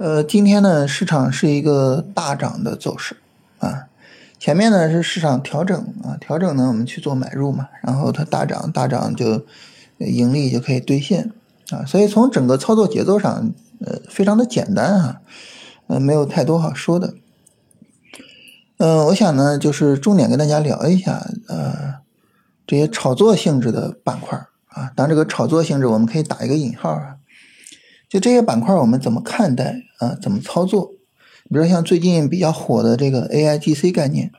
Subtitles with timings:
[0.00, 3.18] 呃，今天呢，市场是一个大涨的走势
[3.58, 3.84] 啊。
[4.38, 9.44] 前面呢是市场调整啊，调整呢我们去做买入嘛，然后它大涨，大涨就
[9.98, 11.30] 盈利就可以兑现
[11.68, 11.84] 啊。
[11.84, 13.52] 所以从整个操作节奏上，
[13.84, 15.20] 呃，非常的简单啊，
[15.88, 17.12] 呃，没有太多好说的。
[18.78, 21.96] 嗯，我想呢，就是重点跟大家聊一下，呃，
[22.66, 24.90] 这些炒作性质的板块啊。
[24.96, 27.16] 当，这个炒作性质我们可以打一个引号啊。
[28.10, 30.18] 就这些板块，我们怎么看待啊？
[30.20, 30.90] 怎么操作？
[31.48, 34.32] 比如像最近比较火的这个 AIGC 概念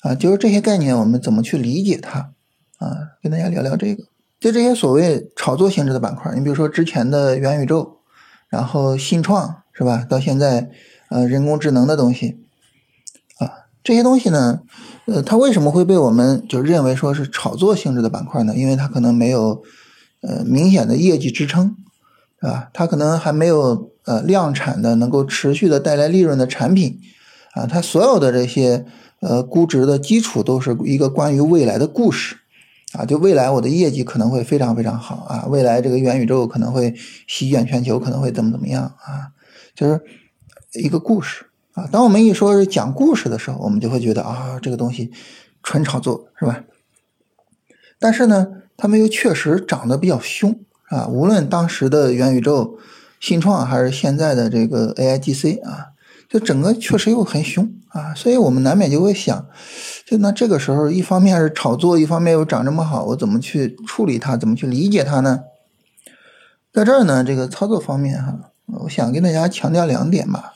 [0.00, 2.32] 啊，就是这些概念我们怎么去理解它
[2.78, 3.14] 啊？
[3.22, 4.02] 跟大家聊聊这个。
[4.40, 7.98] 就这些所谓炒作性质的板块，你比如说之前的元宇宙，
[8.48, 10.04] 然后信创是吧？
[10.08, 10.68] 到现在
[11.08, 12.40] 呃人工智能的东西
[13.38, 14.62] 啊，这些东西呢，
[15.06, 18.56] 呃，它为什么会被我们就认为说是炒作性质的板块呢？
[18.56, 19.62] 因为它可能没有
[20.22, 21.76] 呃明显的业绩支撑。
[22.46, 27.00] 啊，它可能还没有呃量产的能够持续的带来利润的产品，
[27.54, 28.86] 啊，它所有的这些
[29.20, 32.36] 呃估值的基础都是一个关于未来的故事，
[32.92, 36.94] 啊，就未来我的业绩可能会非常非常好啊，未来这个元宇宙可能会
[37.26, 39.32] 席卷全球，可能会怎么怎么样啊，
[39.74, 40.00] 就是
[40.74, 41.88] 一个故事啊。
[41.90, 45.10] 当我们一说是讲故事的时候，我们就会觉得啊，这个东西
[45.64, 46.62] 纯炒作是吧？
[47.98, 50.60] 但是呢，他们又确实涨得比较凶。
[50.88, 52.78] 啊，无论当时的元宇宙、
[53.20, 55.88] 新创，还是现在的这个 AIGC 啊，
[56.28, 59.46] 就整个确实又很凶啊，所以我们难免就会想，
[60.06, 65.40] 就那这个时候，一方面是炒作，一方面又涨这么好，我怎么去处理它，怎么去理解它呢？
[66.72, 70.52] 在这儿呢，这个操作方面哈，我想跟大家强调两点吧。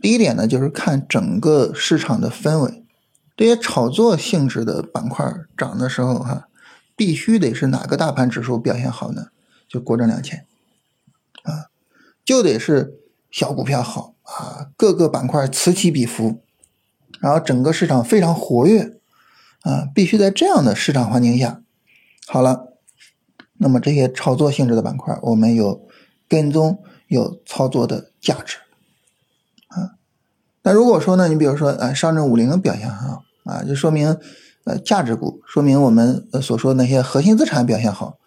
[0.00, 2.84] 第一点呢，就是看整个市场的氛围，
[3.36, 5.24] 这些炒作性质的板块
[5.56, 6.48] 涨的时候哈，
[6.94, 9.28] 必须得是哪个大盘指数表现好呢？
[9.68, 10.46] 就国证两千，
[11.42, 11.70] 啊，
[12.24, 13.00] 就得是
[13.30, 16.40] 小股票好啊，各个板块此起彼伏，
[17.20, 18.98] 然后整个市场非常活跃，
[19.62, 21.60] 啊，必须在这样的市场环境下，
[22.26, 22.74] 好了，
[23.54, 25.86] 那么这些炒作性质的板块，我们有
[26.28, 28.58] 跟踪、有操作的价值，
[29.68, 29.96] 啊，
[30.62, 34.16] 那如果说呢，你比如说啊，上证五零表现很好啊，就说明
[34.64, 38.18] 呃价值股，说明我们所说那些核心资产表现好。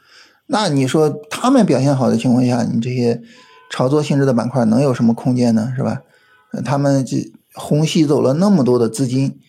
[0.47, 3.21] 那你说他们表现好的情况下，你这些
[3.69, 5.73] 炒作性质的板块能有什么空间呢？
[5.75, 6.01] 是吧？
[6.63, 9.39] 他们这虹吸走了那么多的资金，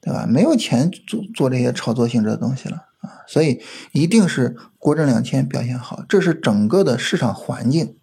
[0.00, 0.26] 对吧？
[0.28, 3.24] 没有钱做做这些炒作性质的东西了啊！
[3.26, 3.60] 所以
[3.92, 7.96] 一定是国证两千表现好，这是整个的市场环境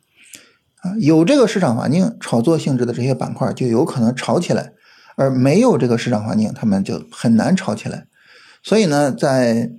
[0.81, 0.95] 啊。
[0.99, 4.73] 有这个市场环境，炒作性质的这些板块就有可能炒起来；
[5.15, 8.07] 而没有这个市场环境，他们就很难炒起来。
[8.63, 9.69] 所以呢，在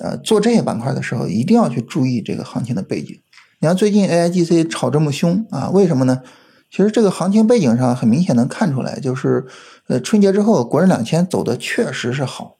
[0.00, 3.20] 呃，做这些板块的时候，一定要去注意这个行情的背景。
[3.60, 6.22] 你看最近 AIGC 炒这么凶啊，为什么呢？
[6.70, 9.46] 其实这个行情背景上很明显能看出来，就是
[9.88, 12.56] 呃春节之后国证两千走的确实是好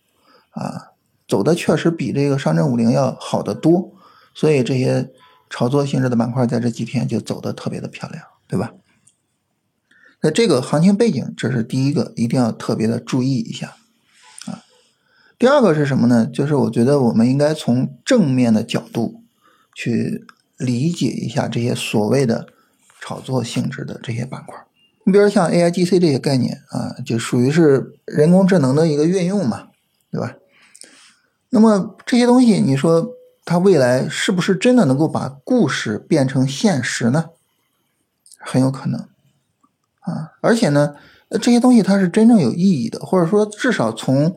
[0.50, 0.92] 啊，
[1.26, 3.92] 走的确实比这个上证五零要好得多，
[4.34, 5.10] 所以这些
[5.48, 8.72] 炒作性质的板块在这几天就走的特别的漂亮，对吧？
[10.22, 13.76] 那这个行情背景，这是第一个，一定要特别的注意一下。
[15.40, 16.26] 第二个是什么呢？
[16.26, 19.22] 就是我觉得我们应该从正面的角度
[19.74, 20.26] 去
[20.58, 22.46] 理解一下这些所谓的
[23.00, 24.54] 炒作性质的这些板块。
[25.04, 29.68] 你比如像 AIGC 这些概念啊，就属于是人工智能的一个运用嘛，
[30.12, 30.34] 对吧？
[31.48, 33.08] 那么这些东西，你说
[33.46, 37.30] 它未来是不是真的能够把故事变成现实呢？
[38.38, 39.00] 很有可能
[40.00, 40.94] 啊，而且呢，
[41.40, 44.36] 这些东西它是真正有意义的，或者说至少从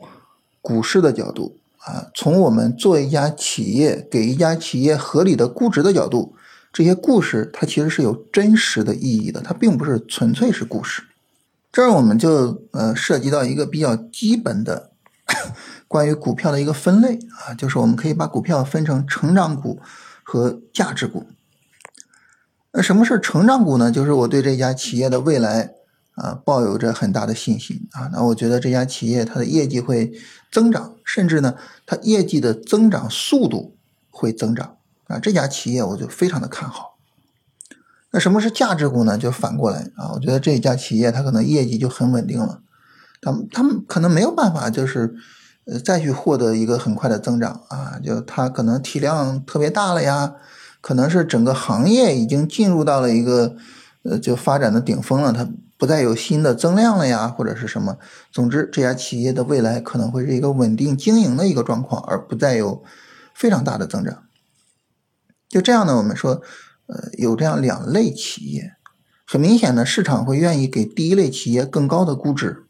[0.64, 6.34] 股市的角度啊，从我们做一家企业，给一家企业合理的估值的角度，
[6.72, 11.02] 这些故事它其实是有真实的意义的，它并不是纯粹是故事。
[11.70, 14.92] 这儿我们就呃涉及到一个比较基本的
[15.86, 19.78] 关于股票的一个分类啊，就是我们可以把股票分成成长股
[20.22, 21.26] 和价值股。
[22.72, 23.92] 那什么是成长股呢？
[23.92, 25.74] 就是我对这家企业的未来。
[26.14, 30.12] 啊，抱有着很大的信心啊，那我觉得这家企业它的业绩会
[30.52, 31.56] 增长，甚至呢，
[31.86, 33.76] 它业绩的增长速度
[34.10, 34.76] 会增长
[35.08, 36.98] 啊，这家企业我就非常的看好。
[38.12, 39.18] 那什么是价值股呢？
[39.18, 42.60] 就反过来啊，我觉得这家企业它可能业绩就很稳定了，
[43.20, 45.16] 他们他们可能没有办法就是
[45.64, 50.34] 呃再去获得一个很快的增长啊，就它可能体量特别大了呀，
[50.80, 53.56] 可能是整个行业已经进入到了一个
[54.04, 55.50] 呃就发展的顶峰了，它。
[55.76, 57.98] 不再有新的增量了呀，或者是什么？
[58.30, 62.82] 总之，这家企业的未来可能会是一个稳定经营的一个状况，而不再有
[63.34, 64.24] 非常大的增长。
[65.48, 66.42] 就这样呢，我们说，
[66.86, 68.72] 呃，有这样两类企业，
[69.26, 72.64] 很明显的，市场会愿意给第一类企业更高的估值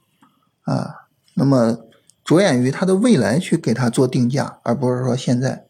[0.62, 1.06] 啊。
[1.34, 1.78] 那么
[2.24, 5.66] 着眼于它的未来去给它做定价，而不是说现在。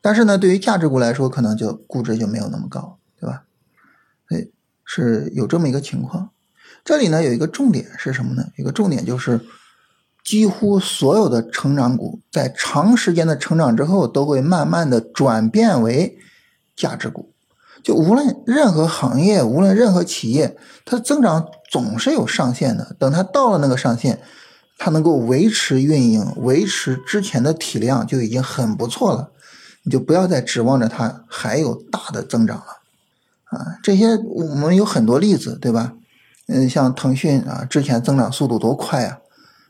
[0.00, 3.44] 但是呢，对于价值股来说，可能就估值就没有那么高，对吧？
[4.30, 4.46] 哎，
[4.84, 6.30] 是有这么一个情况。
[6.84, 8.44] 这里呢有一个重点是什么呢？
[8.56, 9.40] 一个重点就是，
[10.24, 16.18] 几乎所有的成长股在长时间的成长之后，都会慢慢的转变为
[16.76, 17.32] 价值股。
[17.82, 22.94] 就无论任何行业，无论任何企业，它增长总是有上限的。
[22.98, 24.20] 等它到了那个上限，
[24.76, 29.30] 它能够维持运营，维持之前的体量就已经很不错了。
[29.82, 32.64] 你就不要再指望着它还有大的增长了，
[33.44, 35.94] 啊，这些我们有很多例子，对吧？
[36.50, 39.20] 嗯，像腾讯啊，之前增长速度多快啊，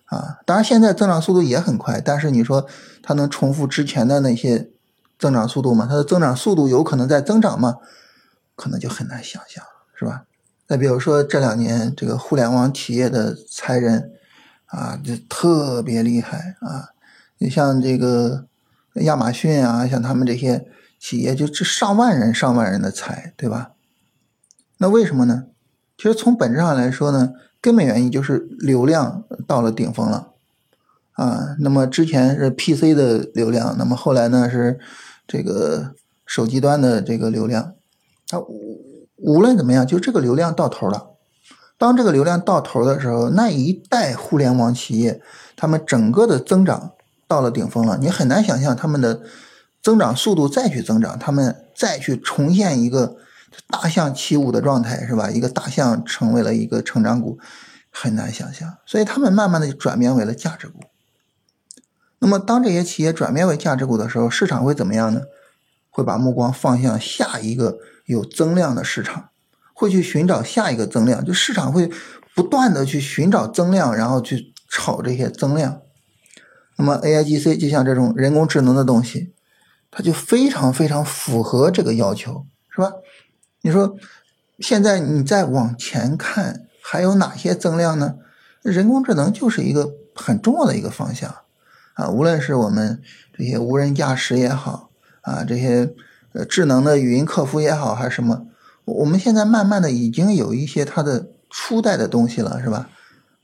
[0.06, 2.67] 啊，当然现在增长速度也很快，但是你说
[3.03, 4.71] 它能重复之前的那些
[5.19, 5.87] 增长速度吗？
[5.88, 7.77] 它的增长速度有可能在增长吗？
[8.56, 10.25] 可能就很难想象，是吧？
[10.67, 14.12] 再比如说这两年这个互联网企业的裁人
[14.67, 16.91] 啊，就特别厉害啊，
[17.38, 18.47] 你像这个。
[18.94, 20.67] 亚马逊啊，像他们这些
[20.99, 23.71] 企业，就这上万人、上万人的裁，对吧？
[24.79, 25.44] 那为什么呢？
[26.00, 30.29] 其实从本质上来说呢，根本原因就是流量到了顶峰了
[31.12, 31.55] 啊。
[31.58, 34.81] 那么之前是 PC 的流量，那么后来呢是
[35.29, 35.91] 这个
[36.25, 37.75] 手机端的这个流量。
[38.26, 38.41] 它
[39.17, 41.11] 无论怎么样，就这个流量到头了。
[41.76, 45.20] 当这个流量到头的时候，那一代互联网企业，
[45.55, 46.93] 他们整个的增长。
[47.29, 49.20] 到了顶峰了，你很难想象他们的
[49.81, 53.19] 增长速度再去增长，他们再去重现一个
[53.69, 55.31] 大象起舞的状态，是吧？
[55.31, 57.38] 一个大象成为了一个成长股，
[57.91, 58.76] 很难想象。
[58.87, 60.81] 所以他们慢慢的转变为了价值股。
[62.19, 65.23] 那么当这些企业转变为价值股的时候，市场会怎么样呢？
[65.88, 69.31] 会把目光放向下一个有增量的市场，
[69.73, 71.91] 会去寻找下一个增量，就市场会
[72.35, 75.81] 不断的去寻找增量，然后去炒这些增量。
[76.76, 79.35] 那么 A I G C 就像这种人工智能的东西，
[79.91, 82.93] 它就非常非常符合这个要求，是吧？
[83.62, 83.97] 你说
[84.59, 88.17] 现在你再往前看，还有哪些增量呢？
[88.62, 91.35] 人工智能就是一个很重要的一个方向
[91.95, 92.09] 啊！
[92.09, 93.01] 无论是我们
[93.37, 94.91] 这些无人驾驶也好
[95.23, 95.95] 啊，这些
[96.33, 98.47] 呃智能的语音客服也好，还是什么，
[98.85, 102.89] 我们现在慢慢的已经有一些它的初代的东西了，是吧？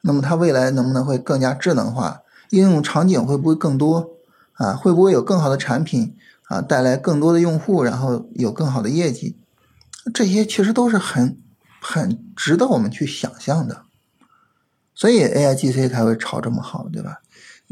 [0.03, 2.23] 那么它未来能不能会更加智能化？
[2.51, 4.11] 应用场景会不会更多
[4.55, 4.75] 啊？
[4.75, 6.15] 会不会有更好的产品
[6.49, 6.61] 啊？
[6.61, 9.37] 带来更多的用户，然后有更好的业绩？
[10.13, 11.41] 这些其实都是很
[11.81, 13.83] 很值得我们去想象的。
[14.95, 17.21] 所以 A I G C 才会炒这么好，对吧？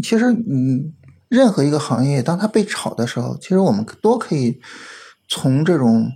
[0.02, 0.92] 其实，嗯，
[1.28, 4.60] 任何一个行业当它被炒的时候，其实我们都可以
[5.28, 6.10] 从这种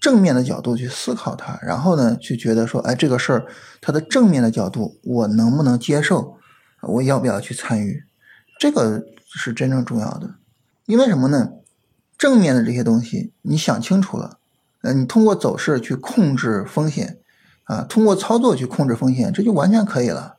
[0.00, 3.46] 正面的角度去思考它，然后呢，去觉得说，哎，这个事儿
[3.80, 6.38] 它的正面的角度我能不能接受？
[6.82, 8.04] 我要不要去参与？
[8.60, 10.34] 这个是真正重要的，
[10.86, 11.50] 因为什么呢？
[12.16, 14.38] 正面的这些东西，你想清楚了，
[14.84, 17.18] 呃，你通过走势去控制风险，
[17.64, 20.36] 啊，通过操作去控制风险，这就完全可以了，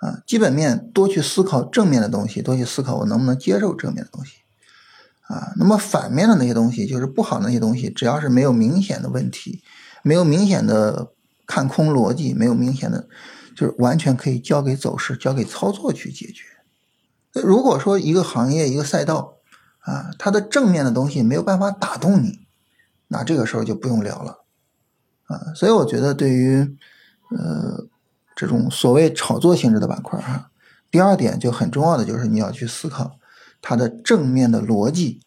[0.00, 4.36] 啊，基本面多去思考正面的东西，多去思考我能不能接受正面的东西，
[5.28, 9.62] 啊，那么反面的那些东西，就是不好那些东西，只要是没有明显的问题，
[10.02, 11.10] 没有明显的
[11.46, 13.06] 看空逻辑，没有明显的。
[13.56, 16.44] 就是完全可以交给走势、交给操作去解决。
[17.42, 19.38] 如果说一个行业、一个赛道
[19.78, 22.45] 啊，它的正面的东西没有办法打动你，
[23.08, 24.44] 那这个时候就不用聊了
[25.26, 25.52] 啊。
[25.54, 26.76] 所以我觉得，对于
[27.30, 27.86] 呃
[28.34, 30.50] 这种所谓炒作性质的板块哈，
[30.90, 33.18] 第二点就很重要的就是你要去思考
[33.60, 35.20] 它的正面的逻辑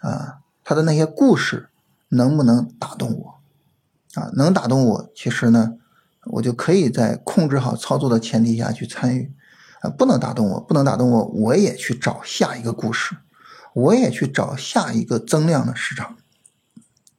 [0.00, 1.68] 啊，它的那些故事
[2.08, 3.34] 能不能打动我
[4.20, 4.30] 啊？
[4.34, 5.74] 能打动我，其实呢。
[6.32, 9.32] 我就可以在控制好操作的前提下去参与，
[9.80, 13.16] 啊，不能打动我，不能打动我，我也去找下一个故事，
[13.72, 16.17] 我也去找下一个增量的市场，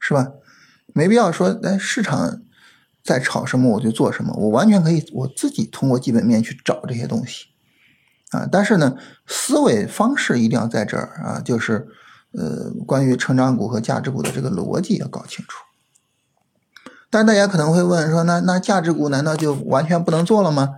[0.09, 0.31] 是吧？
[0.95, 2.41] 没必要说，哎，市场
[3.03, 7.45] 在炒什么我就做什么，我完全可以我自己通过基本面去找这些东西，
[8.31, 8.95] 啊，但是呢，
[9.27, 11.87] 思维方式一定要在这儿啊，就是
[12.31, 15.59] 呃，关于成长股和价值股的这个逻辑要搞清楚。
[17.11, 20.77] 但是大家可能会问说，那那价值股难道就完全不能做了吗？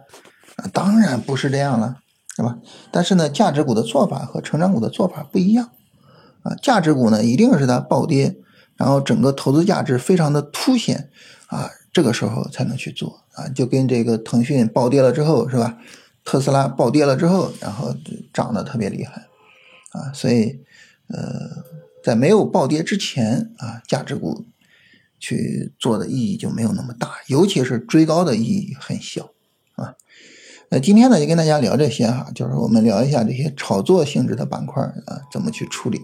[0.57, 1.99] 啊，当然不是这样了，
[2.35, 2.57] 是吧？
[2.91, 5.69] 但是呢，价值股的做法和成长股的做法不一样，
[6.43, 8.35] 啊，价值股呢一定是它暴跌，
[8.77, 11.09] 然后整个投资价值非常的凸显，
[11.47, 15.77] 啊，这个时候才能去做，啊，就跟这个腾讯暴跌了之后，是吧？
[16.23, 17.95] 特斯拉暴跌了之后，然后
[18.33, 19.27] 涨得特别厉害，
[19.91, 20.59] 啊，所以，
[21.07, 21.63] 呃，
[22.03, 24.45] 在没有暴跌之前，啊，价值股。
[25.23, 29.29] 去做的意义就没有那么大，尤其是追高的意义很小
[29.75, 29.93] 啊。
[30.69, 36.01] 那今天呢，就跟大家聊这些哈，就是我们聊一下这些炒作性质的板块啊，怎么去处理。